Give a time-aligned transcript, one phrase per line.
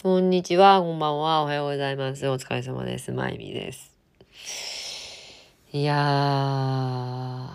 [0.00, 2.28] こんにちは、こんばんは、おはようございます。
[2.28, 3.10] お疲れ様です。
[3.10, 3.96] まゆみです。
[5.72, 7.48] いやー、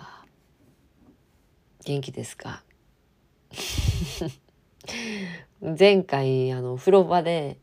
[1.86, 2.62] 元気ですか？
[5.78, 7.56] 前回、あの、風呂場で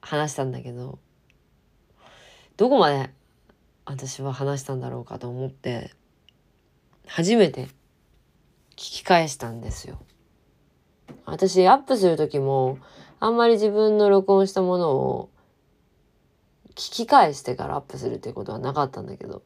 [0.00, 0.98] 話したんだけど、
[2.56, 3.10] どこまで
[3.84, 5.90] 私は話したんだろうかと思って、
[7.06, 7.66] 初めて
[8.70, 9.98] 聞き返したんですよ。
[11.26, 12.78] 私、アップする時も、
[13.24, 15.30] あんまり自分の録音したものを
[16.70, 19.44] 聞き返してからアップするっていうことはなかったんだけど、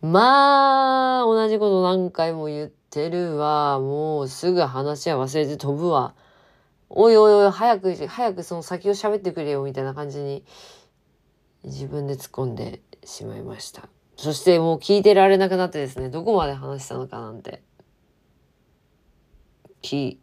[0.00, 3.78] まあ、同じこと何回も言ってるわ。
[3.78, 6.16] もうすぐ話は忘れて飛ぶわ。
[6.88, 10.44] おいおいおい、早く、早くその先を喋ってくれよ、みたいな感じに
[11.62, 13.88] 自分で突っ込んでしまいました。
[14.16, 17.62] そしてもう聞いてられなくなってですね、どこまで話したのかなんて。
[19.80, 20.16] 聞、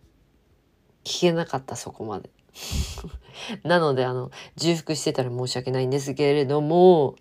[1.05, 2.29] 聞けなかった、そこまで。
[3.63, 7.15] なので、あの、重複してたら申し訳ないんですけれども、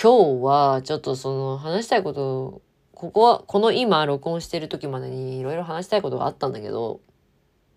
[0.00, 2.62] 今日はちょっとその話したいこと、
[2.94, 7.00] ここは、この今録音してる時までにいろいろ話したいことがあったんだけど、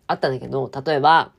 [0.07, 1.31] あったんだけど、例えば、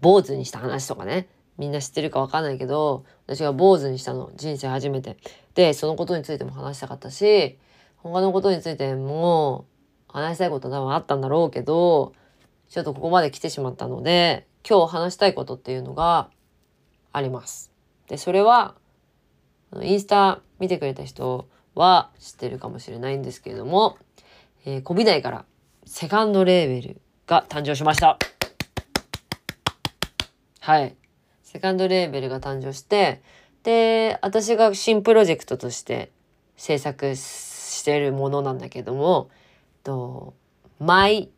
[0.00, 5.16] 坊主にした話とかね、みんな知ってるかわかんないけど、私が坊主にしたの、人生初めて。
[5.54, 7.58] で、そのことについても話したかったし、
[7.96, 9.66] 他のことについても
[10.06, 12.12] 話したいこと多分あったんだろうけど、
[12.68, 16.28] ちょっとここまで来てしまったので、今日話したいことっていうのが
[17.12, 17.72] あります。
[18.08, 18.74] で、それは、
[19.82, 23.96] インスタ見てくれた人は知ってるかもしれないんですけれども、
[24.64, 25.44] えー、コビ内から
[25.84, 28.18] セカンドレーベルが誕生しました。
[30.60, 30.96] はい。
[31.42, 33.22] セカンドレーベルが誕生して、
[33.62, 36.12] で、私が新プロジェクトとして
[36.56, 39.30] 制作してるものなんだけども、
[39.82, 40.34] と、
[40.78, 41.30] My,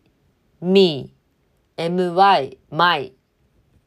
[0.61, 1.13] Me,
[1.89, 3.13] my, my,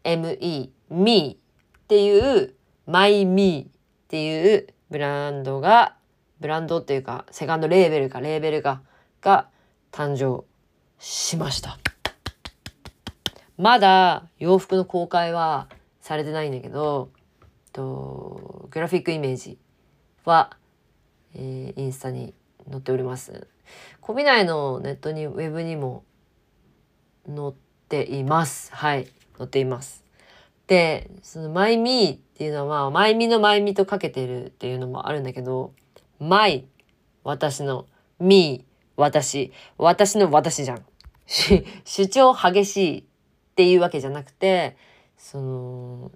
[0.04, 1.38] me, me
[1.84, 2.56] っていう
[2.88, 5.96] my me っていうブランドが、
[6.40, 8.82] ブランドっていうか、セカンドレーベルか、レーベルが、
[9.22, 9.50] が
[9.92, 10.44] 誕生
[10.98, 11.78] しました。
[13.58, 15.70] まだ洋服の公開は
[16.02, 17.12] されてないんだけど、
[17.72, 19.60] とグラフィックイメージ
[20.26, 20.58] は、
[21.36, 22.34] えー、インスタに
[22.70, 23.48] 載っております。
[24.02, 26.04] コビ内のネットにウェブにも
[27.28, 28.72] 載ってています。
[28.74, 29.08] はい。
[29.38, 30.04] 載っています。
[30.68, 35.74] で、そのマイミーっていうのは、マイミーのマイミーとかけてるっていうのもあるんだけど、
[36.20, 36.66] マイ、
[37.24, 37.86] 私の、
[38.20, 40.86] ミー、私、私の私じゃん。
[41.86, 43.04] 主張激しいっ
[43.56, 44.78] ていうわけじゃなくて、
[45.18, 46.12] その、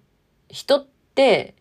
[0.50, 1.56] 人って、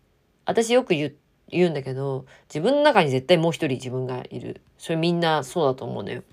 [0.45, 1.13] 私よく言
[1.49, 4.61] 言うんだけど、自分の中に絶対もう一人自分がいる。
[4.77, 6.23] それみんなそうだと思うのよ。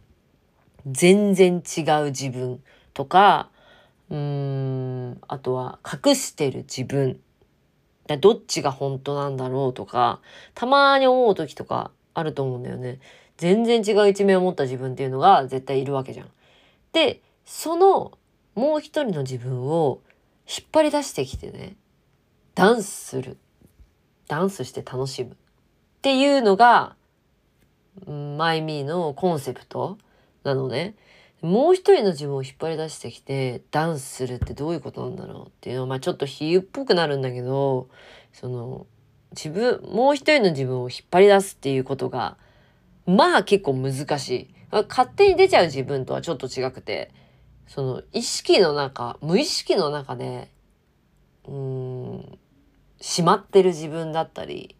[0.87, 2.63] 全然違う自分
[2.95, 3.51] とか、
[4.15, 7.21] うーん、あとは隠してる自分。
[8.21, 10.21] どっちが本当なんだろうとか、
[10.55, 13.01] たまに思う時とかあると思うんだよね。
[13.39, 16.29] 全然違う一面を持った自分っていうのが絶対いるわけじゃん。
[16.93, 18.13] で、その
[18.55, 20.01] もう一人の自分を
[20.47, 21.75] 引っ張り出してきてね、
[22.55, 23.37] ダンスする。
[24.29, 25.31] ダンスして楽しむ。
[25.33, 25.35] っ
[26.03, 26.95] ていうのが、
[28.07, 29.99] マイミーのコンセプト
[30.45, 30.95] なのね。
[31.45, 37.91] もう一人の自分を引っ張り出してきてダンスするってどういうことなんだろうっていうのは、まあちょっと比喩っぽくなるんだけど、
[38.33, 38.87] その、
[39.33, 42.39] 自分、もう一人の自分を引っ張り出すっていうことが、
[43.05, 44.55] まあ結構難しい。
[44.89, 47.11] 勝手に出ちゃう自分とはちょっと違くて、
[47.67, 50.51] その意識の中、無意識の中で、
[51.47, 52.39] うん、
[53.03, 54.77] しまってる自分だったり、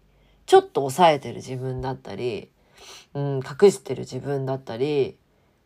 [0.47, 2.49] ちょっと抑えてる自分だったり、
[3.13, 5.19] うん、隠してる自分だったり、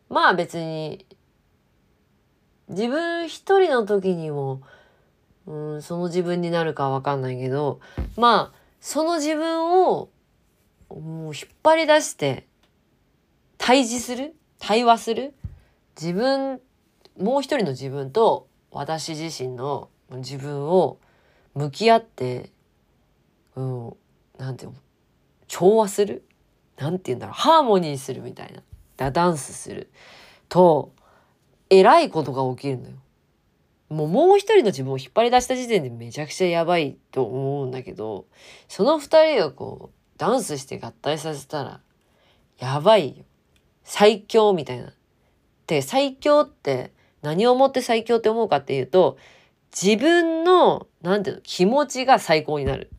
[0.08, 1.06] まあ別に
[2.68, 4.62] 自分一人の時にも、
[5.46, 7.80] うん、その自分になるかわかんないけど
[8.16, 10.08] まあその自分を
[10.90, 12.46] もう引っ張り出して
[13.58, 15.34] 対峙する対話する
[16.00, 16.60] 自分
[17.18, 20.98] もう一人の自分と私自身の自分を
[21.54, 22.50] 向き合って、
[23.56, 23.96] うん、
[24.38, 24.76] なんていうの
[25.48, 26.24] 調和する
[26.78, 28.62] なんて言うんだろうハーモニーするみたいな。
[28.98, 29.90] ダダンスする
[30.50, 30.92] と
[31.70, 32.96] えらいことが起きるのよ。
[33.88, 38.26] もうもう一人の自分を引っ張り出した時点でめちゃくちゃやばいと思うんだけど
[38.68, 41.80] その二人がこうダンスして合体させたら
[42.58, 43.24] やばいよ。
[43.84, 44.92] 最強みたいな。
[45.66, 46.92] で最強って
[47.22, 49.16] 何をもって最強って思うかっていうと
[49.70, 52.90] 自分の何ていうの気持ちが最高になる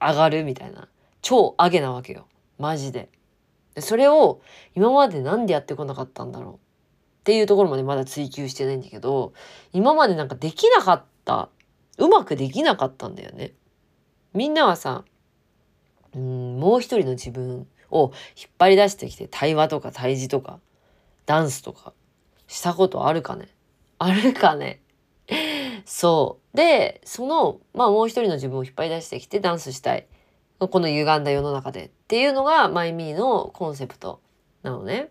[0.00, 0.88] 上がるみたいな
[1.22, 2.26] 超上げなわけよ
[2.58, 3.08] マジで。
[3.74, 4.40] でそれを
[4.74, 6.54] 今まで何でやってこなかったんだろう？
[6.54, 6.58] っ
[7.24, 9.32] ていうところまでまだ追求してないんだけど
[9.72, 11.48] 今までなんかできなかった
[11.98, 13.52] うまくできなかったんだよね。
[14.32, 15.04] みんなはさ、
[16.14, 20.60] うん、もう一人の自分を引っ張り出してきて対話とか対峙とか
[21.26, 21.92] ダンスとか
[22.46, 23.48] したことあるかね？
[23.98, 24.80] あるかね？
[25.86, 26.56] そう。
[26.56, 30.06] で、その、まあもう一人の自分を引っ張り出してきてダンスしたい。
[30.58, 34.20] この歪んだ世の中でっていうのがマイミーのコンセプト
[34.62, 35.10] なのね。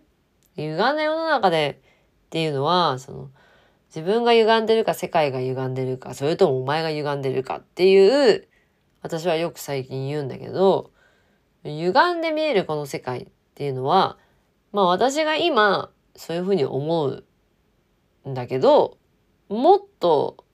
[0.56, 1.80] 歪んだ世の中で
[2.26, 3.30] っていうのは、その、
[3.94, 8.48] 自分が歪んでるか世界が歪んでるかそれともお前が歪んでるかっていう
[9.02, 10.90] 私はよく最近言うんだけど
[11.62, 14.18] 歪んで見えるこの世界っていうのは
[14.72, 17.24] まあ私が今そういうふうに思う
[18.28, 18.98] んだけど
[19.48, 20.44] もっと、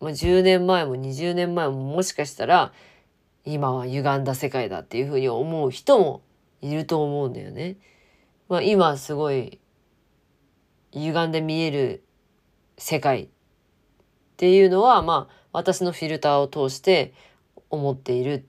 [0.00, 2.72] まあ、10年前も20年前ももしかしたら
[3.44, 6.22] 今は歪んだ世界だっていうふうに思う人も
[6.62, 7.76] いると思うんだよね。
[8.48, 9.58] まあ、今すごい
[10.92, 12.04] 歪んで見える
[12.78, 13.28] 世界っ
[14.36, 17.12] ていうのはまあ私のフィルターを通して
[17.70, 18.42] 思っているっ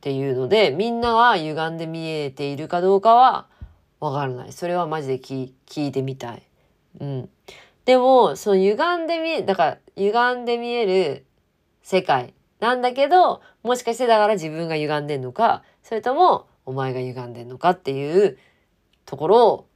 [0.00, 3.46] ていうのでみんなは歪んで見えているかどうかは
[4.00, 6.42] わからないそれはマジで聞いてみたい。
[7.00, 7.28] うん、
[7.86, 11.24] でもその歪んで見えだから歪んで見える
[11.82, 18.38] 世界なんだけどもしかしてだから自分が歪んでんのかそれともお前が歪んでんのかっていう
[19.04, 19.68] ところを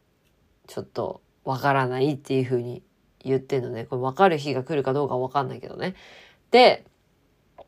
[0.66, 2.82] ちょっとわからないっていうふうに
[3.24, 3.84] 言ってんのね。
[3.84, 5.94] これ分かる日が来るかどうか分かんないけどね。
[6.50, 6.84] で、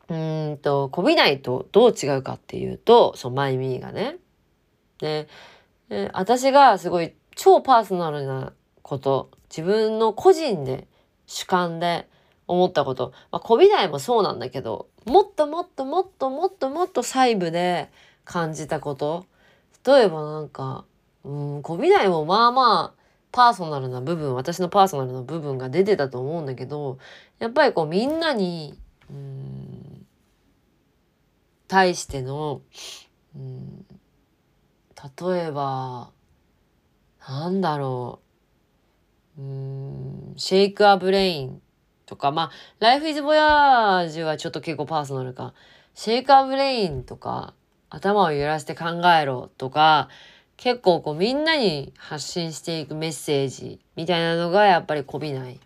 [0.09, 4.17] うんと、こびないとどう違うかっていうと、そのマイミーがね。
[4.99, 5.27] で、
[5.89, 10.87] で私がすごい超パーソナルなこと、自分の個人で
[11.25, 12.07] 主観で
[12.47, 17.89] 思ったこと、まあ、こびないもそうなんだけど、もっともっともっともっともっと細部で
[18.25, 19.25] 感じたこと。
[19.85, 20.85] 例えばなんか、
[21.23, 23.01] うん、こびないもまあまあ
[23.31, 26.99] パーソナルな部分私のパーソナルな部分が出てたと思うんだけど
[27.39, 28.77] やっぱりこうみんなに
[29.09, 30.05] うん
[31.67, 32.61] 対しての
[33.35, 33.85] うん
[35.19, 36.11] 例えば
[37.27, 38.19] なんだろ
[39.37, 41.61] ううん Shake a Brain
[42.11, 45.53] とかまあ Life is Voyage はちょっと結構パーソナルか
[45.95, 47.53] Shake a Brain とか
[47.89, 50.09] 頭を揺らして考えろとか
[50.57, 55.59] 結構こうみんなに発信していくメッセージみたいなのがやっぱりこびない。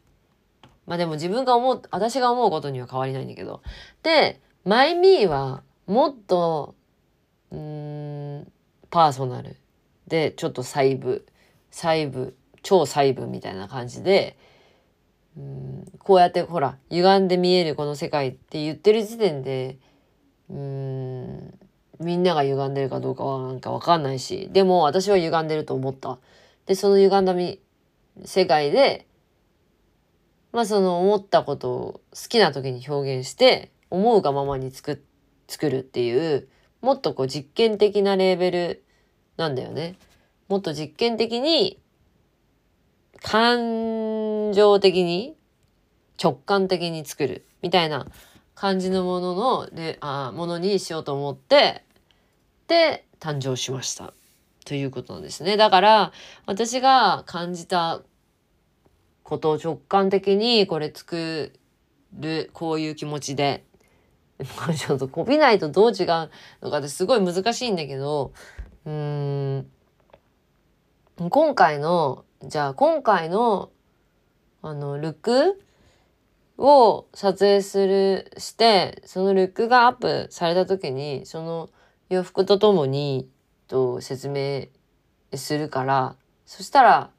[0.85, 3.63] まあでも自分が思う、私が思うことには変わりないんだけど。
[4.03, 6.75] で、マイミーはもっと、
[7.51, 8.47] うん、
[8.91, 9.57] パーソナル
[10.07, 11.25] でちょっと細部、
[11.71, 14.37] 細部、超細部みたいな感じで、
[15.37, 19.77] うんこうやってほら歪んで見えるこの世界って言ってる時点で
[20.49, 21.59] うん
[21.99, 26.19] みんなが歪んでるかどうかはなんかわかんないし、でも私は歪んでると思った。
[26.65, 27.61] で、その歪んだみ
[28.25, 29.07] 世界で、
[30.51, 35.03] まあその思ったことを好きな時に表現して、思うがままに作
[35.47, 36.47] 作るっていう、
[36.81, 38.83] もっとこう実験的なレーベル
[39.37, 39.95] なんだよね。
[40.47, 41.79] もっと実験的に、
[43.21, 45.35] 感情的に、
[46.21, 48.07] 直感的に作るみたいな
[48.53, 51.83] 感じのもののであものにしようと思って
[52.67, 54.13] で誕生しました
[54.65, 55.57] ということなんですね。
[55.57, 56.11] だから
[56.45, 58.01] 私が感じた
[59.23, 61.51] ことを直感的にこれ作
[62.13, 63.65] るこういう気持ちで
[64.77, 66.29] ちょっとこびないとどう違う
[66.61, 68.31] のかってすごい難しいんだけど
[68.85, 69.67] うん
[71.29, 73.71] 今回のじゃあ今回の
[74.61, 75.61] あのルック
[76.57, 81.69] を撮影するしてそのルックがアップされた時にその
[82.09, 83.27] 洋服とともに
[83.67, 84.67] と説明
[85.37, 87.11] するからそしたら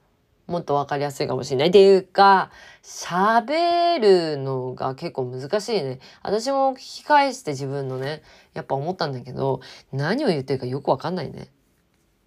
[0.46, 1.68] もっと分かりやすいかもしれない。
[1.68, 2.50] っていうか、
[2.82, 5.98] 喋るのが結構難しいね。
[6.22, 8.22] 私も聞き返して自分のね、
[8.54, 9.60] やっぱ思ったんだけど、
[9.92, 11.48] 何を言ってるかよくわかんないね。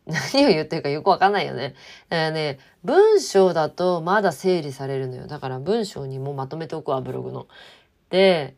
[0.09, 1.75] 何を言ってるかよくわかんないよね。
[2.09, 5.27] だからね、文章だとまだ整理されるのよ。
[5.27, 7.47] だから文章にもまとめておくわ、ブログの。
[8.09, 8.55] で、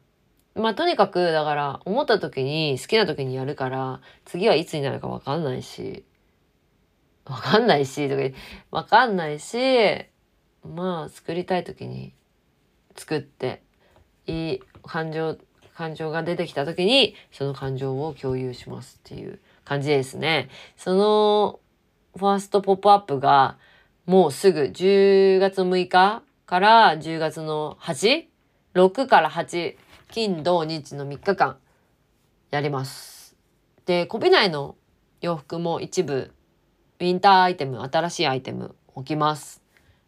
[0.55, 6.03] まあとにかくだから思った時に好きな時にやるから次はいつになるか分かんないし
[7.25, 8.38] 分かんないしとか
[8.72, 9.58] 分かんないし
[10.63, 12.13] まあ作りたい時に
[12.98, 13.62] 作って
[14.27, 15.38] いい感情
[15.75, 19.39] 感情が出てきた時にその感情を共有しますっていう
[19.72, 20.50] 感じですね。
[20.75, 21.62] その
[22.18, 23.58] ファーストポップアップが
[24.06, 29.78] もうすぐ10月6日から10月の 8?6 から8
[30.10, 31.56] 金土日の3日間
[32.50, 33.38] やります。
[33.86, 34.75] で、こびないの
[35.22, 36.34] 洋服も一部
[37.00, 39.63] ウィンターアイテム、新しいアイテム置きます。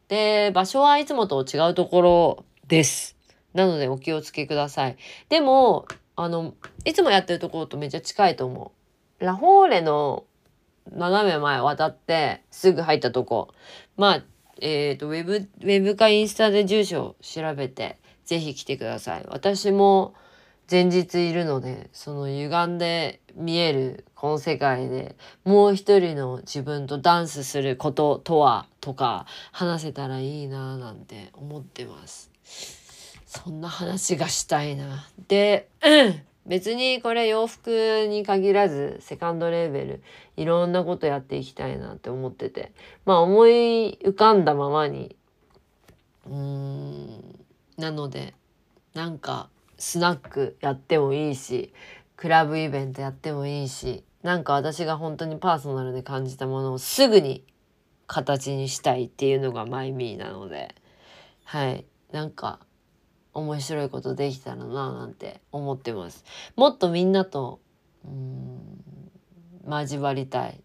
[0.10, 3.16] で、場所はいつもと違うところです。
[3.54, 4.98] なのでお気をつけください。
[5.30, 5.86] でも、
[6.18, 6.54] あの、
[6.84, 8.83] いつもやってるところとめっちゃ近いと思う。
[9.24, 10.26] ラフォーレの
[10.92, 13.54] 斜め前渡ってすぐ入ったとこ。
[13.96, 14.24] まあ、
[14.60, 19.26] えっ、ー、と、ウェブ、ウェブかインスタで住所を調べて、ぜひ来てください。
[19.30, 20.14] 私も
[20.70, 25.16] 前日いるので、その歪んで見えるこの世界で
[25.46, 32.30] もう一人の自分とダンスすることとはとか話せたらいいななんて思ってます。
[33.26, 35.08] そんな話がしたいな。
[35.30, 40.04] で、うん別にこれ洋服に限らずセカンドレーベル
[40.36, 42.72] いろんなことやっていきたいなって思ってて。
[43.06, 45.16] まあ思い浮かんだままに
[46.26, 47.46] うん
[47.78, 48.34] なので
[48.94, 51.74] なんかスナックやってもいいし
[52.16, 57.44] クラブイベントやってもいいしなんか私が本当にパーソナルで感じたものをすぐに
[58.08, 60.76] 形にしたいっていうのがマイミーなので。
[61.46, 61.86] はい。
[62.12, 62.60] なんか
[63.34, 66.24] 面白いことできたらななんて思ってます。
[66.56, 67.60] もっとみんなと
[68.06, 69.12] うん
[69.68, 70.62] 交わりたい。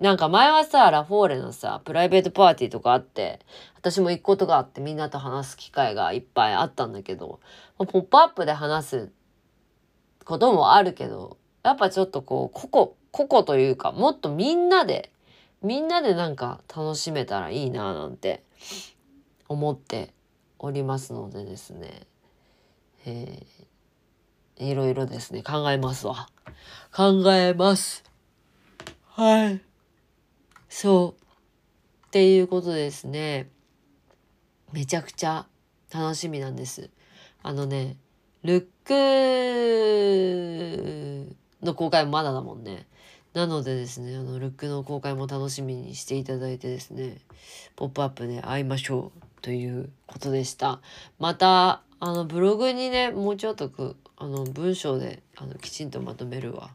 [0.00, 3.40] なんか前はさラフォーレのさプライベートパーティーとかあって
[3.76, 7.40] 私も行くことがあってみんなと話す機会がいっぱいあったんだけど
[7.78, 9.12] 「ポップアップで話す
[10.24, 15.10] こともあるけどやっぱちょっとこう個々個々というかもっとみんなで
[15.62, 18.44] みんなでなんか楽しめたらいいななんて
[19.48, 20.12] 思って
[20.58, 22.06] おりますのでですね、
[23.06, 26.28] えー、いろいろですね考えますわ。
[26.94, 28.04] 考えます。
[29.06, 29.62] はい。
[30.68, 31.22] そう。
[32.08, 33.50] っていうことですね
[34.72, 35.46] めちゃくちゃ
[35.92, 36.90] 楽しみなんです。
[37.42, 37.96] あのね
[38.42, 38.94] ルック
[41.62, 42.86] の公開もまだだもんね。
[43.38, 47.18] なのでですねあのルックの公開も楽しみにしていただいてですね
[47.76, 50.80] 「ポップアップで会いましょう」ということでした。
[51.20, 56.70] またあのブログにねもうちょっとくあの文章であのきちんとまとめるわ。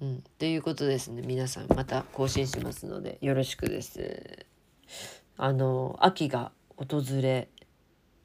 [0.00, 4.44] うん、ということですね皆さんまた更新しますのでよろしくです。
[5.36, 7.48] あの秋が訪れ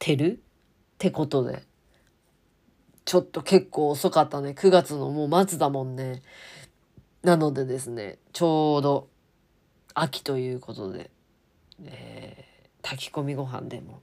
[0.00, 0.32] てる？
[0.32, 0.38] っ
[0.98, 1.62] てことで
[3.04, 6.22] ちょっと結構遅かったね9月のもう末だもんね。
[7.22, 9.08] なのでですねちょうど
[9.94, 11.10] 秋ということで、
[11.84, 12.46] えー
[12.86, 14.00] 炊き込みご飯でも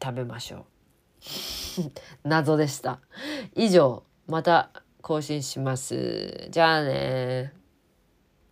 [0.00, 0.64] 食べましょう。
[2.22, 3.00] 謎でした。
[3.56, 4.70] 以上また
[5.02, 6.46] 更新します。
[6.50, 7.52] じゃあね